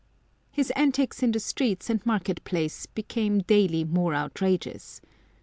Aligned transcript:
His 0.49 0.71
antics 0.71 1.21
in 1.21 1.31
the 1.31 1.39
streets 1.39 1.87
and 1.87 2.03
market 2.07 2.43
place 2.43 2.87
became 2.87 3.41
daily 3.41 3.83
more 3.83 4.15
outrageous. 4.15 4.99